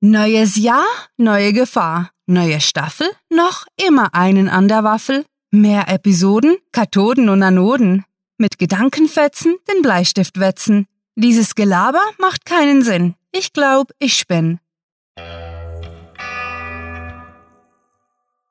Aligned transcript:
Neues 0.00 0.54
Jahr, 0.54 0.86
neue 1.16 1.52
Gefahr. 1.52 2.12
Neue 2.26 2.60
Staffel, 2.60 3.08
noch 3.30 3.66
immer 3.76 4.14
einen 4.14 4.48
an 4.48 4.68
der 4.68 4.84
Waffel. 4.84 5.24
Mehr 5.50 5.88
Episoden, 5.88 6.56
Kathoden 6.70 7.28
und 7.28 7.42
Anoden. 7.42 8.04
Mit 8.36 8.60
Gedankenfetzen 8.60 9.56
den 9.68 9.82
Bleistift 9.82 10.38
wetzen. 10.38 10.86
Dieses 11.16 11.56
Gelaber 11.56 12.02
macht 12.18 12.44
keinen 12.44 12.82
Sinn. 12.82 13.16
Ich 13.32 13.52
glaub, 13.52 13.90
ich 13.98 14.16
spinn. 14.16 14.60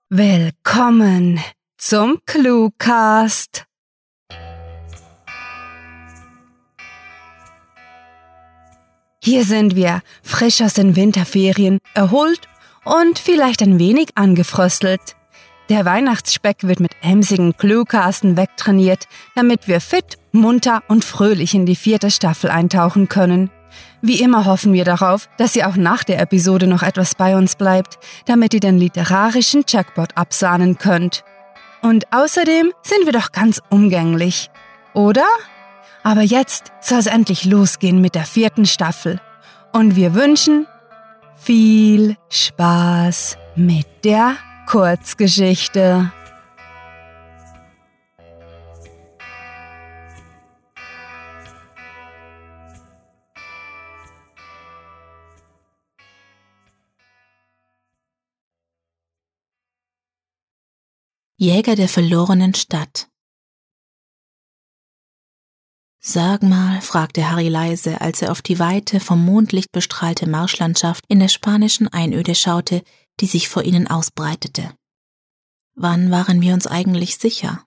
Willkommen 0.09 1.39
zum 1.77 2.19
Cluecast. 2.25 3.66
Hier 9.27 9.43
sind 9.43 9.75
wir, 9.75 10.03
frisch 10.23 10.61
aus 10.61 10.75
den 10.75 10.95
Winterferien, 10.95 11.79
erholt 11.93 12.47
und 12.85 13.19
vielleicht 13.19 13.61
ein 13.61 13.77
wenig 13.77 14.11
angefröstelt. 14.15 15.17
Der 15.67 15.83
Weihnachtsspeck 15.83 16.63
wird 16.63 16.79
mit 16.79 16.93
emsigen 17.01 17.57
Cluecasten 17.57 18.37
wegtrainiert, 18.37 19.09
damit 19.35 19.67
wir 19.67 19.81
fit, 19.81 20.17
munter 20.31 20.81
und 20.87 21.03
fröhlich 21.03 21.53
in 21.53 21.65
die 21.65 21.75
vierte 21.75 22.09
Staffel 22.09 22.49
eintauchen 22.49 23.09
können. 23.09 23.49
Wie 24.01 24.21
immer 24.21 24.45
hoffen 24.45 24.71
wir 24.71 24.85
darauf, 24.85 25.27
dass 25.37 25.57
ihr 25.57 25.67
auch 25.67 25.75
nach 25.75 26.05
der 26.05 26.21
Episode 26.21 26.65
noch 26.65 26.81
etwas 26.81 27.13
bei 27.13 27.35
uns 27.35 27.57
bleibt, 27.57 27.99
damit 28.27 28.53
ihr 28.53 28.61
den 28.61 28.77
literarischen 28.77 29.65
Jackpot 29.67 30.15
absahnen 30.15 30.77
könnt. 30.77 31.25
Und 31.81 32.13
außerdem 32.13 32.71
sind 32.81 33.05
wir 33.05 33.11
doch 33.11 33.33
ganz 33.33 33.61
umgänglich, 33.69 34.49
oder? 34.93 35.25
Aber 36.07 36.21
jetzt 36.21 36.71
soll 36.79 36.99
es 36.99 37.05
endlich 37.05 37.43
losgehen 37.43 37.99
mit 37.99 38.15
der 38.15 38.23
vierten 38.23 38.65
Staffel. 38.65 39.19
Und 39.73 39.97
wir 39.97 40.13
wünschen 40.13 40.65
viel 41.35 42.15
Spaß 42.29 43.37
mit 43.57 44.05
der 44.05 44.37
Kurzgeschichte. 44.67 46.13
Jäger 61.35 61.75
der 61.75 61.89
verlorenen 61.89 62.53
Stadt 62.53 63.09
Sag 66.09 66.41
mal, 66.41 66.79
fragte 66.79 67.29
Harry 67.29 67.49
leise, 67.49 67.99
als 67.99 68.21
er 68.21 68.31
auf 68.31 68.41
die 68.41 68.59
weite, 68.59 69.01
vom 69.01 69.25
Mondlicht 69.25 69.73
bestrahlte 69.73 70.25
Marschlandschaft 70.25 71.03
in 71.09 71.19
der 71.19 71.27
spanischen 71.27 71.89
Einöde 71.89 72.33
schaute, 72.33 72.81
die 73.19 73.27
sich 73.27 73.49
vor 73.49 73.63
ihnen 73.63 73.89
ausbreitete. 73.89 74.73
Wann 75.75 76.09
waren 76.09 76.39
wir 76.39 76.53
uns 76.53 76.65
eigentlich 76.65 77.17
sicher? 77.17 77.65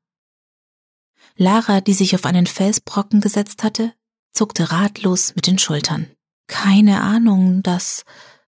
Lara, 1.37 1.83
die 1.83 1.93
sich 1.93 2.15
auf 2.15 2.25
einen 2.25 2.47
Felsbrocken 2.47 3.21
gesetzt 3.21 3.63
hatte, 3.63 3.93
zuckte 4.33 4.73
ratlos 4.73 5.35
mit 5.35 5.47
den 5.47 5.59
Schultern. 5.59 6.11
Keine 6.47 7.03
Ahnung, 7.03 7.63
das 7.63 8.07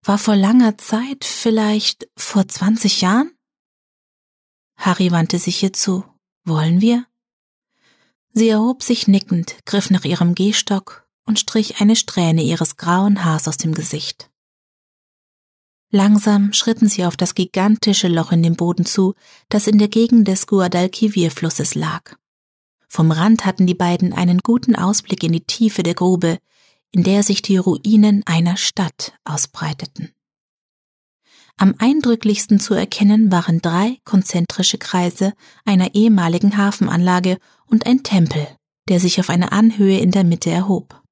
war 0.05 0.19
vor 0.19 0.37
langer 0.37 0.79
Zeit, 0.79 1.25
vielleicht 1.25 2.09
vor 2.17 2.47
zwanzig 2.47 3.01
Jahren? 3.01 3.33
Harry 4.77 5.11
wandte 5.11 5.41
sich 5.41 5.61
ihr 5.61 5.73
zu. 5.73 6.05
Wollen 6.45 6.81
wir? 6.81 7.05
Sie 8.33 8.49
erhob 8.49 8.83
sich 8.83 9.09
nickend, 9.09 9.57
griff 9.67 9.91
nach 9.91 10.05
ihrem 10.05 10.35
Gehstock 10.35 11.07
und 11.25 11.39
strich 11.39 11.81
eine 11.81 11.97
Strähne 11.97 12.43
ihres 12.43 12.77
grauen 12.77 13.25
Haars 13.25 13.47
aus 13.47 13.59
dem 13.59 13.75
Gesicht. 13.75 14.31
Langsam 15.91 16.55
schritten 16.55 16.89
sie 16.89 17.05
auf 17.05 17.19
das 17.19 17.35
gigantische 17.35 18.09
Loch 18.09 18.33
in 18.33 18.43
dem 18.43 18.57
Boden 18.57 18.87
zu, 18.87 19.15
das 19.51 19.67
in 19.67 19.77
der 19.77 19.89
Gegend 19.89 20.27
des 20.27 20.47
Guadalquivir-Flusses 20.47 21.75
lag. 21.75 22.17
Vom 22.89 23.11
Rand 23.11 23.45
hatten 23.45 23.67
die 23.67 23.75
beiden 23.75 24.15
einen 24.15 24.39
guten 24.39 24.75
Ausblick 24.75 25.23
in 25.23 25.33
die 25.33 25.45
Tiefe 25.45 25.83
der 25.83 25.95
Grube, 25.95 26.39
in 26.91 27.03
der 27.03 27.23
sich 27.23 27.43
die 27.43 27.59
Ruinen 27.59 28.23
einer 28.25 28.57
Stadt 28.57 29.15
ausbreiteten. 29.25 30.15
Am 31.59 31.75
eindrücklichsten 31.79 32.61
zu 32.61 32.75
erkennen 32.75 33.31
waren 33.31 33.61
drei 33.61 33.99
konzentrische 34.05 34.79
Kreise 34.79 35.33
einer 35.65 35.95
ehemaligen 35.95 36.57
Hafenanlage 36.57 37.39
und 37.67 37.87
ein 37.87 38.03
Tempel, 38.03 38.47
der 38.89 39.01
sich 39.01 39.21
auf 39.21 39.31
einer 39.31 39.53
Anhöhe 39.53 39.99
in 39.99 40.11
der 40.11 40.25
Mitte 40.25 40.51
erhob. 40.51 41.03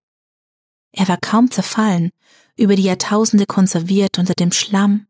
Er 0.93 1.09
war 1.09 1.19
kaum 1.19 1.51
zerfallen, 1.51 2.11
über 2.57 2.75
die 2.75 2.83
Jahrtausende 2.83 3.47
konserviert 3.47 4.19
unter 4.19 4.35
dem 4.35 4.53
Schlamm, 4.53 5.07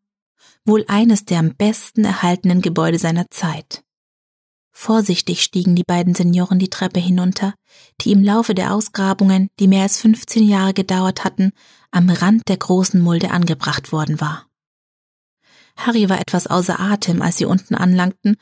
wohl 0.65 0.85
eines 0.89 1.25
der 1.25 1.39
am 1.39 1.55
besten 1.55 2.05
erhaltenen 2.05 2.61
Gebäude 2.61 2.99
seiner 2.99 3.27
Zeit. 3.31 3.83
Vorsichtig 4.73 5.43
stiegen 5.43 5.75
die 5.75 5.83
beiden 5.83 6.15
Senioren 6.15 6.59
die 6.59 6.71
Treppe 6.71 7.01
hinunter, 7.01 7.55
die 8.01 8.13
im 8.13 8.23
Laufe 8.23 8.55
der 8.55 8.73
Ausgrabungen, 8.73 9.49
die 9.59 9.69
mehr 9.69 9.83
als 9.83 9.99
15 9.99 10.47
Jahre 10.47 10.75
gedauert 10.75 11.25
hatten, 11.25 11.53
am 11.91 12.09
Rand 12.09 12.49
der 12.49 12.57
großen 12.57 13.01
Mulde 13.01 13.31
angebracht 13.31 13.93
worden 13.93 14.21
war. 14.21 14.50
Harry 15.77 16.09
war 16.09 16.21
etwas 16.21 16.47
außer 16.47 16.79
Atem, 16.79 17.23
als 17.23 17.39
sie 17.39 17.45
unten 17.45 17.75
anlangten, 17.75 18.37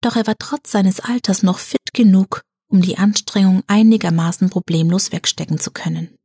doch 0.00 0.16
er 0.16 0.26
war 0.26 0.36
trotz 0.38 0.70
seines 0.70 1.00
Alters 1.00 1.42
noch 1.42 1.58
fit 1.58 1.92
genug, 1.92 2.42
um 2.68 2.80
die 2.80 2.98
Anstrengung 2.98 3.62
einigermaßen 3.66 4.50
problemlos 4.50 5.12
wegstecken 5.12 5.58
zu 5.58 5.70
können. 5.70 6.16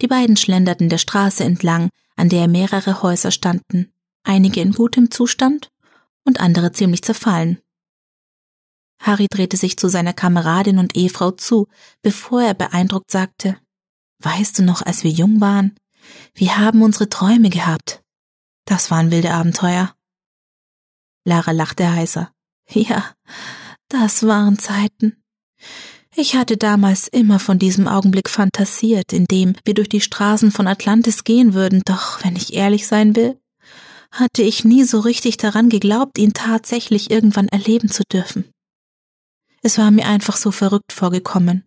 Die 0.00 0.06
beiden 0.06 0.36
schlenderten 0.36 0.88
der 0.88 0.98
Straße 0.98 1.44
entlang, 1.44 1.90
an 2.16 2.28
der 2.28 2.48
mehrere 2.48 3.02
Häuser 3.02 3.30
standen, 3.30 3.92
einige 4.24 4.60
in 4.60 4.72
gutem 4.72 5.10
Zustand 5.10 5.68
und 6.24 6.40
andere 6.40 6.72
ziemlich 6.72 7.02
zerfallen. 7.02 7.58
Harry 9.00 9.26
drehte 9.28 9.56
sich 9.56 9.76
zu 9.76 9.88
seiner 9.88 10.12
Kameradin 10.12 10.78
und 10.78 10.96
Ehefrau 10.96 11.32
zu, 11.32 11.66
bevor 12.02 12.42
er 12.42 12.54
beeindruckt 12.54 13.10
sagte, 13.10 13.56
Weißt 14.20 14.58
du 14.58 14.62
noch, 14.62 14.82
als 14.82 15.02
wir 15.02 15.10
jung 15.10 15.40
waren? 15.40 15.74
Wir 16.34 16.58
haben 16.58 16.82
unsere 16.82 17.08
Träume 17.08 17.50
gehabt. 17.50 18.02
Das 18.64 18.90
waren 18.90 19.10
wilde 19.10 19.32
Abenteuer. 19.32 19.94
Lara 21.24 21.52
lachte 21.52 21.90
heiser. 21.92 22.32
Ja, 22.68 23.12
das 23.88 24.26
waren 24.26 24.58
Zeiten. 24.58 25.22
Ich 26.14 26.34
hatte 26.34 26.56
damals 26.56 27.08
immer 27.08 27.38
von 27.38 27.58
diesem 27.58 27.88
Augenblick 27.88 28.28
fantasiert, 28.28 29.12
in 29.12 29.24
dem 29.24 29.54
wir 29.64 29.74
durch 29.74 29.88
die 29.88 30.00
Straßen 30.00 30.50
von 30.50 30.66
Atlantis 30.66 31.24
gehen 31.24 31.54
würden, 31.54 31.82
doch 31.86 32.22
wenn 32.22 32.36
ich 32.36 32.52
ehrlich 32.52 32.86
sein 32.86 33.16
will, 33.16 33.40
hatte 34.10 34.42
ich 34.42 34.64
nie 34.64 34.84
so 34.84 35.00
richtig 35.00 35.38
daran 35.38 35.70
geglaubt, 35.70 36.18
ihn 36.18 36.34
tatsächlich 36.34 37.10
irgendwann 37.10 37.48
erleben 37.48 37.90
zu 37.90 38.02
dürfen. 38.12 38.50
Es 39.62 39.78
war 39.78 39.90
mir 39.90 40.06
einfach 40.06 40.36
so 40.36 40.50
verrückt 40.50 40.92
vorgekommen. 40.92 41.64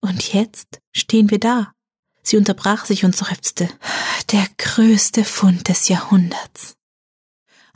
Und 0.00 0.32
jetzt 0.32 0.78
stehen 0.92 1.30
wir 1.30 1.40
da. 1.40 1.72
Sie 2.22 2.36
unterbrach 2.36 2.84
sich 2.84 3.04
und 3.04 3.16
seufzte. 3.16 3.68
Der 4.34 4.48
größte 4.58 5.22
Fund 5.22 5.68
des 5.68 5.86
Jahrhunderts. 5.86 6.74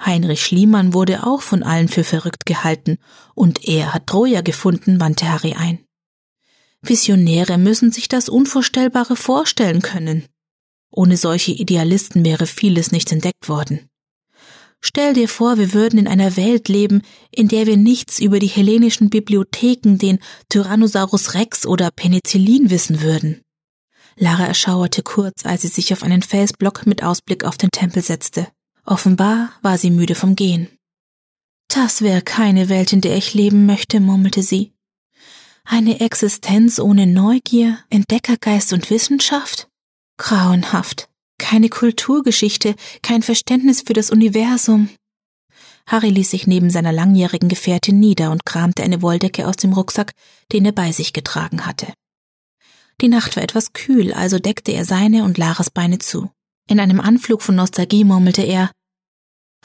Heinrich 0.04 0.42
Schliemann 0.42 0.92
wurde 0.92 1.24
auch 1.24 1.40
von 1.40 1.62
allen 1.62 1.86
für 1.86 2.02
verrückt 2.02 2.46
gehalten, 2.46 2.98
und 3.36 3.68
er 3.68 3.94
hat 3.94 4.08
Troja 4.08 4.40
gefunden, 4.40 4.98
wandte 4.98 5.30
Harry 5.30 5.52
ein. 5.52 5.84
Visionäre 6.82 7.58
müssen 7.58 7.92
sich 7.92 8.08
das 8.08 8.28
Unvorstellbare 8.28 9.14
vorstellen 9.14 9.82
können. 9.82 10.24
Ohne 10.90 11.16
solche 11.16 11.52
Idealisten 11.52 12.24
wäre 12.24 12.48
vieles 12.48 12.90
nicht 12.90 13.12
entdeckt 13.12 13.48
worden. 13.48 13.88
Stell 14.80 15.12
dir 15.12 15.28
vor, 15.28 15.58
wir 15.58 15.72
würden 15.72 16.00
in 16.00 16.08
einer 16.08 16.36
Welt 16.36 16.68
leben, 16.68 17.02
in 17.30 17.46
der 17.46 17.68
wir 17.68 17.76
nichts 17.76 18.18
über 18.18 18.40
die 18.40 18.48
hellenischen 18.48 19.10
Bibliotheken, 19.10 19.96
den 19.96 20.18
Tyrannosaurus 20.48 21.34
Rex 21.34 21.66
oder 21.66 21.92
Penicillin 21.92 22.68
wissen 22.68 23.00
würden. 23.00 23.44
Lara 24.18 24.46
erschauerte 24.46 25.02
kurz, 25.02 25.46
als 25.46 25.62
sie 25.62 25.68
sich 25.68 25.92
auf 25.92 26.02
einen 26.02 26.22
Felsblock 26.22 26.86
mit 26.86 27.02
Ausblick 27.02 27.44
auf 27.44 27.56
den 27.56 27.70
Tempel 27.70 28.02
setzte. 28.02 28.48
Offenbar 28.84 29.50
war 29.62 29.78
sie 29.78 29.90
müde 29.90 30.14
vom 30.14 30.34
Gehen. 30.34 30.68
Das 31.68 32.02
wäre 32.02 32.22
keine 32.22 32.68
Welt, 32.68 32.92
in 32.92 33.00
der 33.00 33.16
ich 33.16 33.34
leben 33.34 33.66
möchte, 33.66 34.00
murmelte 34.00 34.42
sie. 34.42 34.72
Eine 35.64 36.00
Existenz 36.00 36.78
ohne 36.78 37.06
Neugier, 37.06 37.78
Entdeckergeist 37.90 38.72
und 38.72 38.88
Wissenschaft? 38.90 39.68
Grauenhaft. 40.16 41.08
Keine 41.38 41.68
Kulturgeschichte, 41.68 42.74
kein 43.02 43.22
Verständnis 43.22 43.82
für 43.82 43.92
das 43.92 44.10
Universum. 44.10 44.88
Harry 45.86 46.08
ließ 46.08 46.30
sich 46.30 46.46
neben 46.46 46.70
seiner 46.70 46.92
langjährigen 46.92 47.48
Gefährtin 47.48 48.00
nieder 48.00 48.30
und 48.30 48.44
kramte 48.44 48.82
eine 48.82 49.02
Wolldecke 49.02 49.46
aus 49.46 49.56
dem 49.56 49.72
Rucksack, 49.72 50.12
den 50.52 50.64
er 50.64 50.72
bei 50.72 50.90
sich 50.92 51.12
getragen 51.12 51.66
hatte. 51.66 51.92
Die 53.00 53.08
Nacht 53.08 53.36
war 53.36 53.42
etwas 53.42 53.72
kühl, 53.72 54.12
also 54.12 54.38
deckte 54.38 54.72
er 54.72 54.84
seine 54.84 55.24
und 55.24 55.38
Laras 55.38 55.70
Beine 55.70 55.98
zu. 55.98 56.30
In 56.68 56.80
einem 56.80 57.00
Anflug 57.00 57.42
von 57.42 57.54
Nostalgie 57.54 58.04
murmelte 58.04 58.42
er 58.42 58.70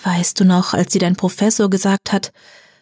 Weißt 0.04 0.40
du 0.40 0.46
noch, 0.46 0.74
als 0.74 0.92
dir 0.92 1.00
dein 1.00 1.16
Professor 1.16 1.70
gesagt 1.70 2.12
hat, 2.12 2.32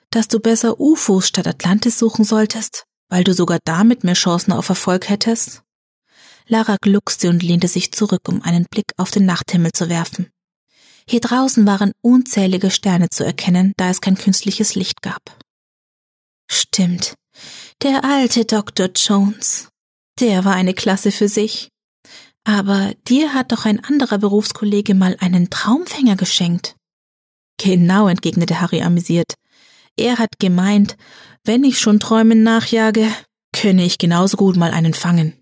dass 0.10 0.28
du 0.28 0.40
besser 0.40 0.80
UFOs 0.80 1.28
statt 1.28 1.48
Atlantis 1.48 1.98
suchen 1.98 2.26
solltest? 2.26 2.86
weil 3.12 3.26
du 3.26 3.34
sogar 3.34 3.60
damit 3.66 4.04
mehr 4.04 4.16
Chancen 4.16 4.54
auf 4.54 4.70
Erfolg 4.70 5.10
hättest? 5.10 5.62
Lara 6.48 6.78
gluckste 6.82 7.30
und 7.30 7.44
lehnte 7.44 7.68
sich 7.68 7.92
zurück, 7.92 8.28
um 8.28 8.42
einen 8.42 8.66
Blick 8.66 8.94
auf 8.98 9.12
den 9.12 9.26
Nachthimmel 9.26 9.74
zu 9.74 9.90
werfen. 9.90 10.32
Hier 11.08 11.20
draußen 11.20 11.68
waren 11.68 11.92
unzählige 12.02 12.72
Sterne 12.72 13.10
zu 13.10 13.26
erkennen, 13.26 13.74
da 13.76 13.90
es 13.90 14.02
kein 14.02 14.16
künstliches 14.16 14.76
Licht 14.76 15.02
gab. 15.02 15.22
Stimmt, 16.50 17.16
der 17.84 18.04
alte 18.06 18.46
Dr. 18.46 18.90
Jones. 18.96 19.68
Der 20.20 20.46
war 20.46 20.54
eine 20.54 20.74
Klasse 20.74 21.12
für 21.12 21.30
sich. 21.30 21.70
Aber 22.44 22.94
dir 23.08 23.34
hat 23.34 23.52
doch 23.52 23.66
ein 23.66 23.84
anderer 23.84 24.18
Berufskollege 24.18 24.96
mal 24.96 25.16
einen 25.20 25.50
Traumfänger 25.50 26.16
geschenkt. 26.16 26.76
Genau, 27.58 28.08
entgegnete 28.08 28.60
Harry 28.60 28.82
amüsiert. 28.82 29.36
Er 29.96 30.18
hat 30.18 30.40
gemeint, 30.40 30.98
wenn 31.44 31.64
ich 31.64 31.80
schon 31.80 32.00
Träumen 32.00 32.44
nachjage, 32.44 33.08
könne 33.54 33.86
ich 33.86 33.98
genauso 33.98 34.38
gut 34.38 34.56
mal 34.56 34.72
einen 34.72 34.94
fangen. 34.94 35.34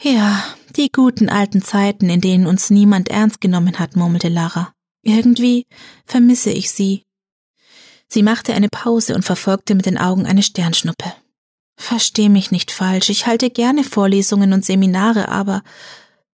Ja, 0.00 0.44
die 0.76 0.90
guten 0.92 1.28
alten 1.28 1.62
Zeiten, 1.62 2.10
in 2.10 2.20
denen 2.20 2.46
uns 2.46 2.70
niemand 2.70 3.08
ernst 3.08 3.40
genommen 3.40 3.78
hat, 3.78 3.96
murmelte 3.96 4.28
Lara. 4.28 4.72
Irgendwie 5.02 5.66
vermisse 6.04 6.50
ich 6.50 6.70
sie. 6.70 7.02
Sie 8.08 8.22
machte 8.22 8.54
eine 8.54 8.68
Pause 8.68 9.14
und 9.14 9.24
verfolgte 9.24 9.74
mit 9.74 9.86
den 9.86 9.98
Augen 9.98 10.26
eine 10.26 10.42
Sternschnuppe. 10.42 11.12
Versteh 11.76 12.28
mich 12.28 12.50
nicht 12.50 12.70
falsch, 12.70 13.10
ich 13.10 13.26
halte 13.26 13.50
gerne 13.50 13.84
Vorlesungen 13.84 14.52
und 14.52 14.64
Seminare, 14.64 15.28
aber 15.28 15.62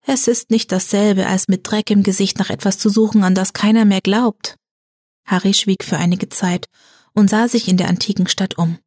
es 0.03 0.29
ist 0.29 0.51
nicht 0.51 0.71
dasselbe, 0.73 1.27
als 1.27 1.49
mit 1.49 1.71
Dreck 1.71 1.91
im 1.91 2.03
Gesicht 2.03 2.39
nach 2.39 2.51
etwas 2.51 2.79
zu 2.79 2.89
suchen, 2.89 3.25
an 3.25 3.35
das 3.35 3.53
keiner 3.53 3.85
mehr 3.85 4.01
glaubt. 4.01 4.57
Harry 5.27 5.55
schwieg 5.55 5.85
für 5.85 5.97
einige 5.97 6.29
Zeit 6.29 6.67
und 7.15 7.31
sah 7.31 7.49
sich 7.49 7.69
in 7.69 7.77
der 7.77 7.89
antiken 7.89 8.27
Stadt 8.27 8.59
um. 8.59 8.79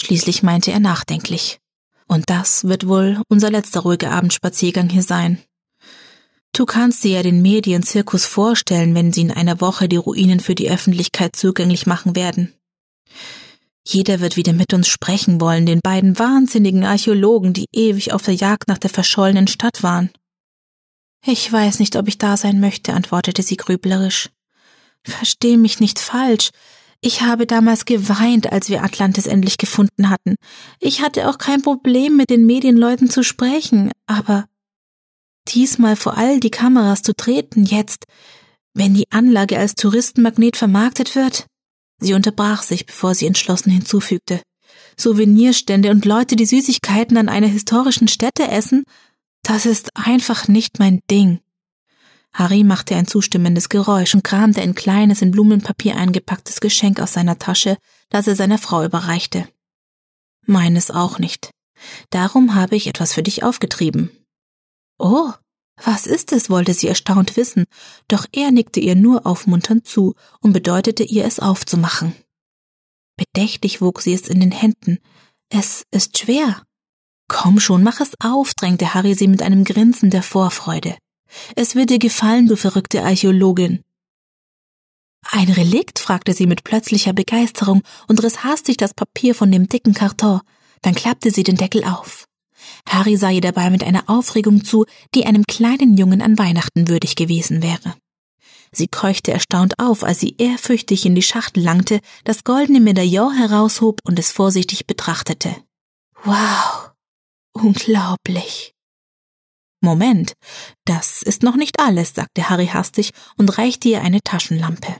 Schließlich 0.00 0.42
meinte 0.42 0.72
er 0.72 0.80
nachdenklich. 0.80 1.58
Und 2.06 2.28
das 2.28 2.64
wird 2.64 2.86
wohl 2.88 3.22
unser 3.28 3.50
letzter 3.50 3.80
ruhiger 3.80 4.10
Abendspaziergang 4.10 4.88
hier 4.88 5.02
sein. 5.02 5.38
Du 6.52 6.66
kannst 6.66 7.02
dir 7.02 7.16
ja 7.16 7.22
den 7.22 7.42
Medienzirkus 7.42 8.26
vorstellen, 8.26 8.94
wenn 8.94 9.12
sie 9.12 9.22
in 9.22 9.32
einer 9.32 9.60
Woche 9.60 9.88
die 9.88 9.96
Ruinen 9.96 10.40
für 10.40 10.54
die 10.54 10.70
Öffentlichkeit 10.70 11.34
zugänglich 11.34 11.86
machen 11.86 12.14
werden. 12.14 12.52
Jeder 13.86 14.20
wird 14.20 14.36
wieder 14.36 14.52
mit 14.52 14.72
uns 14.72 14.88
sprechen 14.88 15.40
wollen, 15.40 15.66
den 15.66 15.80
beiden 15.82 16.18
wahnsinnigen 16.18 16.84
Archäologen, 16.84 17.52
die 17.52 17.66
ewig 17.72 18.12
auf 18.12 18.22
der 18.22 18.34
Jagd 18.34 18.68
nach 18.68 18.78
der 18.78 18.90
verschollenen 18.90 19.46
Stadt 19.46 19.82
waren. 19.82 20.10
Ich 21.26 21.50
weiß 21.50 21.78
nicht, 21.78 21.96
ob 21.96 22.08
ich 22.08 22.18
da 22.18 22.36
sein 22.36 22.60
möchte, 22.60 22.92
antwortete 22.92 23.42
sie 23.42 23.56
grüblerisch. 23.56 24.30
Versteh 25.04 25.56
mich 25.56 25.80
nicht 25.80 25.98
falsch. 25.98 26.50
Ich 27.00 27.20
habe 27.20 27.46
damals 27.46 27.84
geweint, 27.84 28.50
als 28.50 28.70
wir 28.70 28.82
Atlantis 28.82 29.26
endlich 29.26 29.58
gefunden 29.58 30.08
hatten. 30.08 30.36
Ich 30.80 31.02
hatte 31.02 31.28
auch 31.28 31.36
kein 31.36 31.60
Problem, 31.60 32.16
mit 32.16 32.30
den 32.30 32.46
Medienleuten 32.46 33.10
zu 33.10 33.22
sprechen, 33.22 33.92
aber 34.06 34.46
diesmal 35.48 35.96
vor 35.96 36.16
all 36.16 36.40
die 36.40 36.50
Kameras 36.50 37.02
zu 37.02 37.14
treten, 37.14 37.64
jetzt, 37.64 38.06
wenn 38.72 38.94
die 38.94 39.10
Anlage 39.10 39.58
als 39.58 39.74
Touristenmagnet 39.74 40.56
vermarktet 40.56 41.14
wird? 41.14 41.46
Sie 41.98 42.14
unterbrach 42.14 42.62
sich, 42.62 42.86
bevor 42.86 43.14
sie 43.14 43.26
entschlossen 43.26 43.70
hinzufügte. 43.70 44.42
Souvenirstände 44.96 45.90
und 45.90 46.04
Leute, 46.04 46.36
die 46.36 46.46
Süßigkeiten 46.46 47.16
an 47.16 47.28
einer 47.28 47.46
historischen 47.46 48.08
Stätte 48.08 48.48
essen, 48.48 48.84
das 49.42 49.66
ist 49.66 49.90
einfach 49.94 50.48
nicht 50.48 50.78
mein 50.78 51.00
Ding. 51.10 51.40
Harry 52.32 52.64
machte 52.64 52.96
ein 52.96 53.06
zustimmendes 53.06 53.68
Geräusch 53.68 54.14
und 54.14 54.24
kramte 54.24 54.60
ein 54.60 54.74
kleines, 54.74 55.22
in 55.22 55.30
Blumenpapier 55.30 55.96
eingepacktes 55.96 56.60
Geschenk 56.60 57.00
aus 57.00 57.12
seiner 57.12 57.38
Tasche, 57.38 57.76
das 58.10 58.26
er 58.26 58.34
seiner 58.34 58.58
Frau 58.58 58.84
überreichte. 58.84 59.48
Meines 60.44 60.90
auch 60.90 61.18
nicht. 61.18 61.50
Darum 62.10 62.54
habe 62.54 62.76
ich 62.76 62.86
etwas 62.86 63.12
für 63.12 63.22
dich 63.22 63.44
aufgetrieben. 63.44 64.10
Oh, 64.98 65.32
was 65.82 66.06
ist 66.06 66.32
es? 66.32 66.50
wollte 66.50 66.72
sie 66.72 66.88
erstaunt 66.88 67.36
wissen, 67.36 67.64
doch 68.08 68.26
er 68.32 68.50
nickte 68.50 68.80
ihr 68.80 68.94
nur 68.94 69.26
aufmunternd 69.26 69.86
zu 69.86 70.14
und 70.40 70.52
bedeutete 70.52 71.02
ihr, 71.02 71.24
es 71.24 71.40
aufzumachen. 71.40 72.14
Bedächtig 73.16 73.80
wog 73.80 74.00
sie 74.00 74.14
es 74.14 74.28
in 74.28 74.40
den 74.40 74.52
Händen. 74.52 74.98
Es 75.48 75.84
ist 75.90 76.18
schwer. 76.18 76.62
Komm 77.28 77.60
schon, 77.60 77.82
mach 77.82 78.00
es 78.00 78.12
auf, 78.20 78.54
drängte 78.54 78.94
Harry 78.94 79.14
sie 79.14 79.28
mit 79.28 79.42
einem 79.42 79.64
Grinsen 79.64 80.10
der 80.10 80.22
Vorfreude. 80.22 80.96
Es 81.56 81.74
wird 81.74 81.90
dir 81.90 81.98
gefallen, 81.98 82.46
du 82.46 82.56
verrückte 82.56 83.02
Archäologin. 83.02 83.82
Ein 85.30 85.50
Relikt? 85.50 85.98
fragte 85.98 86.34
sie 86.34 86.46
mit 86.46 86.64
plötzlicher 86.64 87.12
Begeisterung 87.12 87.82
und 88.08 88.22
riss 88.22 88.44
hastig 88.44 88.76
das 88.76 88.94
Papier 88.94 89.34
von 89.34 89.50
dem 89.50 89.68
dicken 89.68 89.94
Karton. 89.94 90.40
Dann 90.82 90.94
klappte 90.94 91.30
sie 91.30 91.42
den 91.42 91.56
Deckel 91.56 91.84
auf. 91.84 92.23
Harry 92.88 93.16
sah 93.16 93.30
ihr 93.30 93.40
dabei 93.40 93.70
mit 93.70 93.82
einer 93.84 94.04
Aufregung 94.08 94.64
zu, 94.64 94.86
die 95.14 95.26
einem 95.26 95.44
kleinen 95.44 95.96
Jungen 95.96 96.22
an 96.22 96.38
Weihnachten 96.38 96.88
würdig 96.88 97.16
gewesen 97.16 97.62
wäre. 97.62 97.94
Sie 98.72 98.88
keuchte 98.88 99.32
erstaunt 99.32 99.78
auf, 99.78 100.02
als 100.02 100.20
sie 100.20 100.34
ehrfürchtig 100.38 101.06
in 101.06 101.14
die 101.14 101.22
Schachtel 101.22 101.62
langte, 101.62 102.00
das 102.24 102.42
goldene 102.42 102.80
Medaillon 102.80 103.32
heraushob 103.32 104.00
und 104.04 104.18
es 104.18 104.32
vorsichtig 104.32 104.86
betrachtete. 104.86 105.54
Wow, 106.24 106.90
unglaublich. 107.52 108.72
Moment, 109.80 110.32
das 110.86 111.22
ist 111.22 111.42
noch 111.42 111.56
nicht 111.56 111.78
alles, 111.78 112.14
sagte 112.14 112.48
Harry 112.48 112.68
hastig 112.68 113.12
und 113.36 113.58
reichte 113.58 113.88
ihr 113.90 114.00
eine 114.00 114.20
Taschenlampe. 114.22 114.96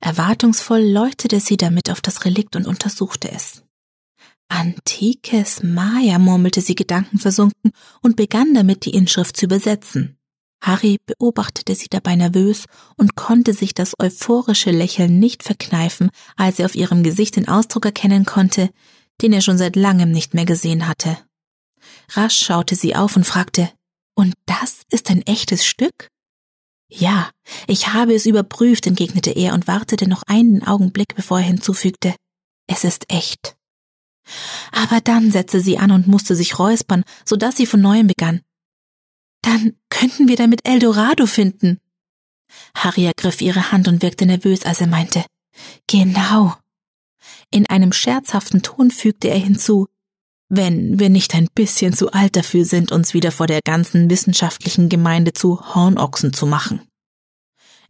Erwartungsvoll 0.00 0.82
leuchtete 0.82 1.40
sie 1.40 1.56
damit 1.56 1.90
auf 1.90 2.00
das 2.00 2.24
Relikt 2.24 2.56
und 2.56 2.66
untersuchte 2.66 3.30
es. 3.30 3.63
Antikes 4.48 5.62
Maya, 5.62 6.18
murmelte 6.18 6.60
sie 6.60 6.74
gedankenversunken 6.74 7.72
und 8.02 8.16
begann 8.16 8.54
damit, 8.54 8.84
die 8.84 8.94
Inschrift 8.94 9.36
zu 9.36 9.46
übersetzen. 9.46 10.18
Harry 10.62 10.98
beobachtete 11.04 11.74
sie 11.74 11.88
dabei 11.90 12.16
nervös 12.16 12.64
und 12.96 13.16
konnte 13.16 13.52
sich 13.52 13.74
das 13.74 13.92
euphorische 13.98 14.70
Lächeln 14.70 15.18
nicht 15.18 15.42
verkneifen, 15.42 16.10
als 16.36 16.58
er 16.58 16.66
auf 16.66 16.74
ihrem 16.74 17.02
Gesicht 17.02 17.36
den 17.36 17.48
Ausdruck 17.48 17.84
erkennen 17.84 18.24
konnte, 18.24 18.70
den 19.20 19.32
er 19.32 19.42
schon 19.42 19.58
seit 19.58 19.76
langem 19.76 20.10
nicht 20.10 20.32
mehr 20.32 20.46
gesehen 20.46 20.88
hatte. 20.88 21.18
Rasch 22.12 22.38
schaute 22.38 22.76
sie 22.76 22.96
auf 22.96 23.16
und 23.16 23.24
fragte, 23.24 23.70
und 24.16 24.34
das 24.46 24.82
ist 24.90 25.10
ein 25.10 25.22
echtes 25.22 25.66
Stück? 25.66 26.08
Ja, 26.90 27.30
ich 27.66 27.92
habe 27.92 28.14
es 28.14 28.24
überprüft, 28.24 28.86
entgegnete 28.86 29.32
er 29.32 29.54
und 29.54 29.66
wartete 29.66 30.08
noch 30.08 30.22
einen 30.26 30.62
Augenblick, 30.62 31.14
bevor 31.14 31.38
er 31.40 31.44
hinzufügte. 31.44 32.14
Es 32.66 32.84
ist 32.84 33.04
echt. 33.08 33.56
Aber 34.72 35.00
dann 35.00 35.30
setzte 35.30 35.60
sie 35.60 35.78
an 35.78 35.90
und 35.90 36.06
musste 36.06 36.34
sich 36.34 36.58
räuspern, 36.58 37.04
so 37.24 37.36
dass 37.36 37.56
sie 37.56 37.66
von 37.66 37.80
neuem 37.80 38.06
begann. 38.06 38.40
Dann 39.42 39.76
könnten 39.90 40.28
wir 40.28 40.36
damit 40.36 40.66
Eldorado 40.66 41.26
finden. 41.26 41.78
Harry 42.74 43.04
ergriff 43.04 43.40
ihre 43.40 43.72
Hand 43.72 43.88
und 43.88 44.02
wirkte 44.02 44.26
nervös, 44.26 44.64
als 44.64 44.80
er 44.80 44.86
meinte, 44.86 45.24
Genau. 45.86 46.54
In 47.50 47.68
einem 47.68 47.92
scherzhaften 47.92 48.62
Ton 48.62 48.90
fügte 48.90 49.28
er 49.28 49.38
hinzu, 49.38 49.86
wenn 50.48 50.98
wir 50.98 51.08
nicht 51.08 51.34
ein 51.34 51.48
bisschen 51.54 51.92
zu 51.92 52.12
alt 52.12 52.36
dafür 52.36 52.64
sind, 52.64 52.92
uns 52.92 53.14
wieder 53.14 53.32
vor 53.32 53.46
der 53.46 53.60
ganzen 53.62 54.10
wissenschaftlichen 54.10 54.88
Gemeinde 54.88 55.32
zu 55.32 55.74
Hornochsen 55.74 56.32
zu 56.32 56.46
machen. 56.46 56.80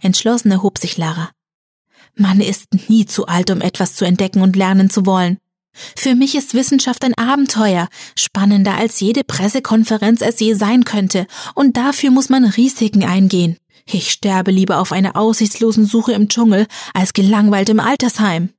Entschlossen 0.00 0.50
erhob 0.50 0.78
sich 0.78 0.96
Lara. 0.96 1.30
Man 2.14 2.40
ist 2.40 2.88
nie 2.88 3.06
zu 3.06 3.26
alt, 3.26 3.50
um 3.50 3.60
etwas 3.60 3.96
zu 3.96 4.04
entdecken 4.04 4.42
und 4.42 4.54
lernen 4.54 4.88
zu 4.88 5.04
wollen. 5.06 5.38
Für 5.96 6.14
mich 6.14 6.34
ist 6.34 6.54
Wissenschaft 6.54 7.04
ein 7.04 7.14
Abenteuer, 7.14 7.88
spannender 8.16 8.76
als 8.76 9.00
jede 9.00 9.24
Pressekonferenz 9.24 10.20
es 10.20 10.40
je 10.40 10.54
sein 10.54 10.84
könnte, 10.84 11.26
und 11.54 11.76
dafür 11.76 12.10
muss 12.10 12.28
man 12.28 12.44
Risiken 12.44 13.04
eingehen. 13.04 13.58
Ich 13.86 14.10
sterbe 14.10 14.50
lieber 14.50 14.78
auf 14.78 14.92
einer 14.92 15.16
aussichtslosen 15.16 15.86
Suche 15.86 16.12
im 16.12 16.28
Dschungel 16.28 16.66
als 16.94 17.12
gelangweilt 17.12 17.68
im 17.68 17.80
Altersheim. 17.80 18.50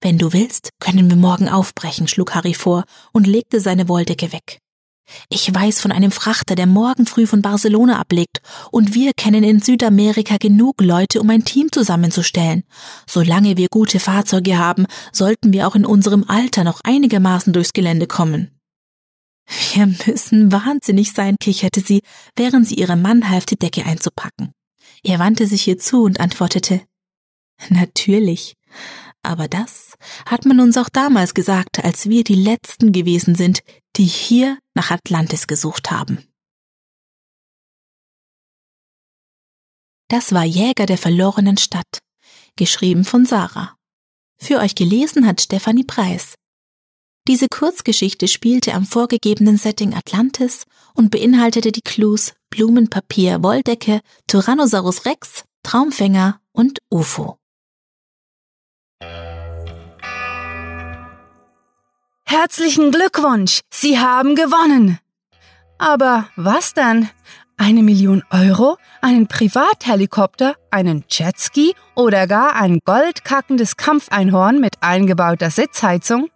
Wenn 0.00 0.18
du 0.18 0.32
willst, 0.32 0.70
können 0.78 1.08
wir 1.10 1.16
morgen 1.16 1.48
aufbrechen, 1.48 2.08
schlug 2.08 2.34
Harry 2.34 2.54
vor 2.54 2.84
und 3.12 3.26
legte 3.26 3.60
seine 3.60 3.88
Wolldecke 3.88 4.32
weg. 4.32 4.60
Ich 5.28 5.52
weiß 5.52 5.80
von 5.80 5.92
einem 5.92 6.10
Frachter, 6.10 6.54
der 6.54 6.66
morgen 6.66 7.06
früh 7.06 7.26
von 7.26 7.42
Barcelona 7.42 7.98
ablegt, 7.98 8.40
und 8.70 8.94
wir 8.94 9.12
kennen 9.16 9.44
in 9.44 9.60
Südamerika 9.60 10.36
genug 10.36 10.80
Leute, 10.80 11.20
um 11.20 11.30
ein 11.30 11.44
Team 11.44 11.70
zusammenzustellen. 11.70 12.64
Solange 13.08 13.56
wir 13.56 13.68
gute 13.68 14.00
Fahrzeuge 14.00 14.58
haben, 14.58 14.86
sollten 15.12 15.52
wir 15.52 15.68
auch 15.68 15.74
in 15.74 15.86
unserem 15.86 16.24
Alter 16.28 16.64
noch 16.64 16.80
einigermaßen 16.84 17.52
durchs 17.52 17.72
Gelände 17.72 18.06
kommen. 18.06 18.50
Wir 19.74 19.86
müssen 20.06 20.50
wahnsinnig 20.50 21.12
sein, 21.12 21.36
kicherte 21.40 21.80
sie, 21.80 22.02
während 22.34 22.66
sie 22.66 22.74
ihrem 22.74 23.00
Mann 23.00 23.30
half, 23.30 23.46
die 23.46 23.56
Decke 23.56 23.86
einzupacken. 23.86 24.52
Er 25.04 25.18
wandte 25.18 25.46
sich 25.46 25.68
ihr 25.68 25.78
zu 25.78 26.02
und 26.02 26.18
antwortete 26.18 26.80
Natürlich. 27.70 28.54
Aber 29.22 29.48
das 29.48 29.94
hat 30.26 30.44
man 30.44 30.60
uns 30.60 30.76
auch 30.76 30.88
damals 30.88 31.34
gesagt, 31.34 31.84
als 31.84 32.08
wir 32.08 32.22
die 32.22 32.34
Letzten 32.34 32.92
gewesen 32.92 33.34
sind, 33.34 33.60
die 33.96 34.04
hier 34.04 34.58
nach 34.76 34.92
Atlantis 34.92 35.48
gesucht 35.48 35.90
haben. 35.90 36.24
Das 40.08 40.32
war 40.32 40.44
Jäger 40.44 40.86
der 40.86 40.98
verlorenen 40.98 41.56
Stadt, 41.56 41.98
geschrieben 42.54 43.04
von 43.04 43.26
Sarah. 43.26 43.74
Für 44.38 44.58
euch 44.58 44.76
gelesen 44.76 45.26
hat 45.26 45.40
Stefanie 45.40 45.82
Preis. 45.82 46.34
Diese 47.26 47.48
Kurzgeschichte 47.48 48.28
spielte 48.28 48.74
am 48.74 48.84
vorgegebenen 48.84 49.56
Setting 49.56 49.94
Atlantis 49.94 50.62
und 50.94 51.10
beinhaltete 51.10 51.72
die 51.72 51.80
Clues 51.80 52.34
Blumenpapier, 52.50 53.42
Wolldecke, 53.42 54.00
Tyrannosaurus 54.28 55.06
Rex, 55.06 55.44
Traumfänger 55.64 56.40
und 56.52 56.78
UFO. 56.88 57.38
Herzlichen 62.28 62.90
Glückwunsch, 62.90 63.60
Sie 63.70 64.00
haben 64.00 64.34
gewonnen. 64.34 64.98
Aber 65.78 66.26
was 66.34 66.74
denn? 66.74 67.08
Eine 67.56 67.84
Million 67.84 68.24
Euro? 68.30 68.78
Einen 69.00 69.28
Privathelikopter? 69.28 70.56
Einen 70.72 71.04
Jetski? 71.08 71.74
Oder 71.94 72.26
gar 72.26 72.56
ein 72.56 72.80
goldkackendes 72.84 73.76
Kampfeinhorn 73.76 74.60
mit 74.60 74.74
eingebauter 74.80 75.52
Sitzheizung? 75.52 76.28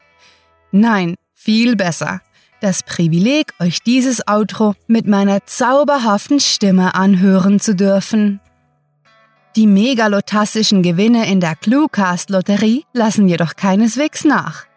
Nein, 0.70 1.16
viel 1.34 1.74
besser. 1.74 2.20
Das 2.60 2.84
Privileg, 2.84 3.52
euch 3.58 3.82
dieses 3.82 4.28
Outro 4.28 4.74
mit 4.86 5.08
meiner 5.08 5.44
zauberhaften 5.44 6.38
Stimme 6.38 6.94
anhören 6.94 7.58
zu 7.58 7.74
dürfen. 7.74 8.38
Die 9.56 9.66
megalotastischen 9.66 10.84
Gewinne 10.84 11.28
in 11.28 11.40
der 11.40 11.56
Cluecast-Lotterie 11.56 12.84
lassen 12.92 13.26
jedoch 13.26 13.56
keineswegs 13.56 14.24
nach. 14.24 14.69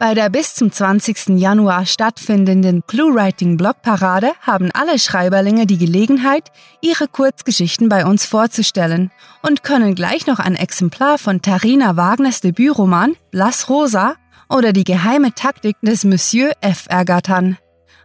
Bei 0.00 0.14
der 0.14 0.30
bis 0.30 0.54
zum 0.54 0.72
20. 0.72 1.38
Januar 1.38 1.84
stattfindenden 1.84 2.86
Clue-Writing-Blogparade 2.86 4.32
haben 4.40 4.70
alle 4.72 4.98
Schreiberlinge 4.98 5.66
die 5.66 5.76
Gelegenheit, 5.76 6.50
ihre 6.80 7.06
Kurzgeschichten 7.06 7.90
bei 7.90 8.06
uns 8.06 8.24
vorzustellen 8.24 9.10
und 9.42 9.62
können 9.62 9.94
gleich 9.94 10.26
noch 10.26 10.38
ein 10.38 10.54
Exemplar 10.54 11.18
von 11.18 11.42
Tarina 11.42 11.98
Wagners 11.98 12.40
Debütroman 12.40 13.14
Blass 13.30 13.68
Rosa 13.68 14.14
oder 14.48 14.72
die 14.72 14.84
geheime 14.84 15.34
Taktik 15.34 15.76
des 15.82 16.04
Monsieur 16.04 16.52
F 16.62 16.86
ergattern. 16.88 17.58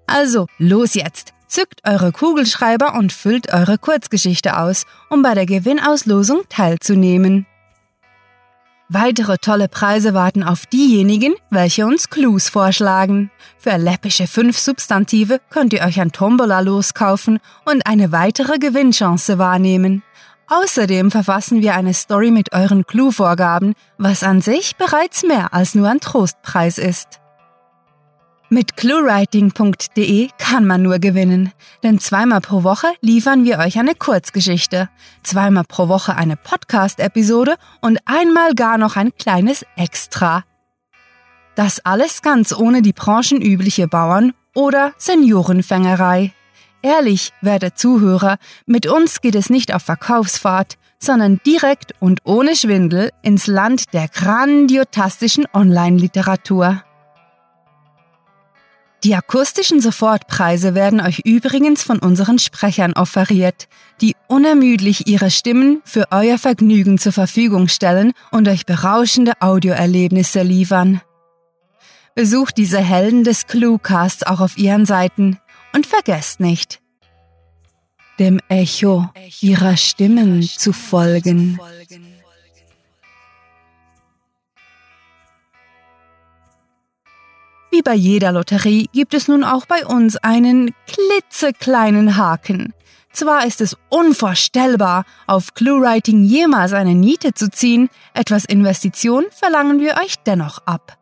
Also, 0.05 0.47
los 0.57 0.95
jetzt! 0.95 1.31
Zückt 1.47 1.79
eure 1.87 2.11
Kugelschreiber 2.11 2.95
und 2.95 3.13
füllt 3.13 3.53
eure 3.53 3.77
Kurzgeschichte 3.77 4.57
aus, 4.57 4.85
um 5.09 5.21
bei 5.21 5.33
der 5.33 5.45
Gewinnauslosung 5.45 6.41
teilzunehmen. 6.49 7.45
Weitere 8.87 9.37
tolle 9.39 9.67
Preise 9.67 10.13
warten 10.13 10.43
auf 10.43 10.67
diejenigen, 10.67 11.33
welche 11.49 11.87
uns 11.87 12.11
Clues 12.11 12.49
vorschlagen. 12.49 13.31
Für 13.57 13.77
läppische 13.77 14.27
fünf 14.27 14.59
Substantive 14.59 15.39
könnt 15.49 15.73
ihr 15.73 15.81
euch 15.81 15.99
ein 15.99 16.11
Tombola 16.11 16.59
loskaufen 16.59 17.39
und 17.65 17.87
eine 17.87 18.11
weitere 18.11 18.59
Gewinnchance 18.59 19.39
wahrnehmen. 19.39 20.03
Außerdem 20.47 21.09
verfassen 21.09 21.63
wir 21.63 21.73
eine 21.73 21.95
Story 21.95 22.29
mit 22.29 22.53
euren 22.53 22.85
Clue-Vorgaben, 22.85 23.73
was 23.97 24.21
an 24.21 24.41
sich 24.41 24.75
bereits 24.75 25.23
mehr 25.23 25.51
als 25.55 25.73
nur 25.73 25.89
ein 25.89 25.99
Trostpreis 25.99 26.77
ist. 26.77 27.19
Mit 28.49 28.77
cluewriting.de 28.77 30.29
kann 30.37 30.65
man 30.67 30.83
nur 30.83 30.99
gewinnen, 30.99 31.51
denn 31.81 31.99
zweimal 31.99 32.41
pro 32.41 32.61
Woche 32.61 32.87
liefern 33.01 33.43
wir 33.43 33.57
euch 33.57 33.79
eine 33.79 33.95
Kurzgeschichte, 33.95 34.87
zweimal 35.23 35.63
pro 35.67 35.87
Woche 35.87 36.15
eine 36.15 36.37
Podcast-Episode 36.37 37.55
und 37.81 37.97
einmal 38.05 38.53
gar 38.53 38.77
noch 38.77 38.97
ein 38.97 39.15
kleines 39.17 39.65
Extra. 39.75 40.43
Das 41.55 41.83
alles 41.85 42.21
ganz 42.21 42.53
ohne 42.53 42.83
die 42.83 42.93
branchenübliche 42.93 43.87
Bauern- 43.87 44.33
oder 44.53 44.93
Seniorenfängerei. 44.97 46.31
Ehrlich, 46.83 47.33
werte 47.41 47.73
Zuhörer, 47.73 48.37
mit 48.67 48.85
uns 48.85 49.21
geht 49.21 49.33
es 49.33 49.49
nicht 49.49 49.73
auf 49.73 49.81
Verkaufsfahrt, 49.81 50.77
sondern 50.99 51.39
direkt 51.47 51.93
und 51.99 52.19
ohne 52.25 52.55
Schwindel 52.55 53.09
ins 53.23 53.47
Land 53.47 53.93
der 53.93 54.07
grandiotastischen 54.07 55.45
Online-Literatur. 55.51 56.83
Die 59.05 59.13
akustischen 59.13 59.81
Sofortpreise 59.81 60.73
werden 60.73 60.99
euch 60.99 61.19
übrigens 61.19 61.83
von 61.83 61.99
unseren 61.99 62.39
Sprechern 62.39 62.93
offeriert, 62.93 63.67
die 64.01 64.15
unermüdlich 64.27 65.05
ihre 65.05 65.29
Stimmen 65.29 65.83
für 65.85 66.07
euer 66.09 66.39
Vergnügen 66.39 66.97
zur 66.97 67.11
Verfügung 67.11 67.67
stellen 67.67 68.13
und 68.31 68.47
euch 68.47 68.65
berauschende 68.65 69.33
Audioerlebnisse 69.41 70.41
liefern. 70.41 71.01
Besucht 72.15 72.57
diese 72.57 72.79
Helden 72.79 73.23
des 73.23 73.45
Cluecasts 73.45 74.25
auch 74.25 74.39
auf 74.39 74.57
ihren 74.57 74.87
Seiten 74.87 75.37
und 75.75 75.85
vergesst 75.85 76.39
nicht, 76.39 76.81
dem 78.17 78.39
Echo 78.49 79.07
ihrer 79.39 79.77
Stimmen 79.77 80.41
zu 80.41 80.73
folgen. 80.73 81.59
Wie 87.75 87.81
bei 87.81 87.93
jeder 87.93 88.31
Lotterie 88.31 88.87
gibt 88.93 89.13
es 89.13 89.27
nun 89.27 89.43
auch 89.43 89.65
bei 89.65 89.85
uns 89.85 90.15
einen 90.15 90.73
klitzekleinen 90.87 92.15
Haken. 92.15 92.73
Zwar 93.11 93.45
ist 93.45 93.59
es 93.59 93.75
unvorstellbar, 93.89 95.03
auf 95.27 95.53
ClueWriting 95.55 96.23
jemals 96.23 96.71
eine 96.71 96.95
Niete 96.95 97.33
zu 97.33 97.49
ziehen, 97.49 97.89
etwas 98.13 98.45
Investition 98.45 99.25
verlangen 99.29 99.81
wir 99.81 99.97
euch 99.97 100.15
dennoch 100.25 100.59
ab. 100.65 100.97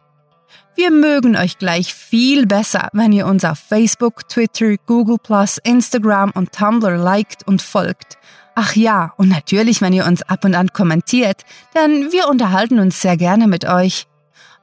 Wir 0.73 0.89
mögen 0.89 1.35
euch 1.35 1.59
gleich 1.59 1.93
viel 1.93 2.47
besser, 2.47 2.89
wenn 2.91 3.11
ihr 3.11 3.27
uns 3.27 3.45
auf 3.45 3.59
Facebook, 3.59 4.27
Twitter, 4.27 4.77
Google+, 4.87 5.19
Instagram 5.63 6.31
und 6.31 6.53
Tumblr 6.53 6.97
liked 6.97 7.47
und 7.47 7.61
folgt. 7.61 8.17
Ach 8.55 8.75
ja, 8.75 9.13
und 9.17 9.29
natürlich, 9.29 9.79
wenn 9.81 9.93
ihr 9.93 10.07
uns 10.07 10.23
ab 10.23 10.43
und 10.43 10.55
an 10.55 10.73
kommentiert, 10.73 11.43
denn 11.75 12.11
wir 12.11 12.29
unterhalten 12.29 12.79
uns 12.79 12.99
sehr 12.99 13.15
gerne 13.15 13.45
mit 13.45 13.65
euch. 13.65 14.07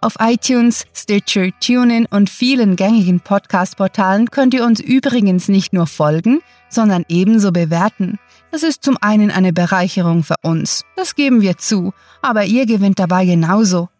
Auf 0.02 0.14
iTunes, 0.18 0.86
Stitcher, 0.94 1.48
TuneIn 1.60 2.06
und 2.06 2.30
vielen 2.30 2.76
gängigen 2.76 3.20
Podcast-Portalen 3.20 4.30
könnt 4.30 4.54
ihr 4.54 4.64
uns 4.64 4.80
übrigens 4.80 5.48
nicht 5.48 5.74
nur 5.74 5.86
folgen, 5.86 6.40
sondern 6.70 7.04
ebenso 7.08 7.52
bewerten. 7.52 8.18
Das 8.50 8.62
ist 8.62 8.82
zum 8.82 8.96
einen 9.02 9.30
eine 9.30 9.52
Bereicherung 9.52 10.22
für 10.22 10.36
uns, 10.40 10.86
das 10.96 11.14
geben 11.14 11.42
wir 11.42 11.58
zu, 11.58 11.92
aber 12.22 12.44
ihr 12.44 12.64
gewinnt 12.64 12.98
dabei 12.98 13.26
genauso. 13.26 13.90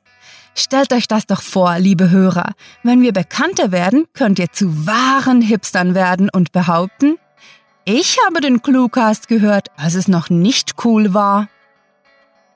Stellt 0.55 0.95
euch 0.95 1.07
das 1.07 1.27
doch 1.27 1.43
vor, 1.43 1.79
liebe 1.79 2.09
Hörer, 2.09 2.53
wenn 2.83 3.03
wir 3.03 3.13
bekannter 3.13 3.71
werden, 3.71 4.07
könnt 4.15 4.39
ihr 4.39 4.51
zu 4.51 4.87
wahren 4.87 5.43
Hipstern 5.43 5.95
werden 5.95 6.31
und 6.33 6.53
behaupten, 6.53 7.19
ich 7.85 8.17
habe 8.27 8.41
den 8.41 8.63
Cluecast 8.63 9.29
gehört, 9.29 9.69
als 9.77 9.95
es 9.95 10.09
noch 10.09 10.31
nicht 10.31 10.77
cool 10.85 11.13
war. 11.13 11.49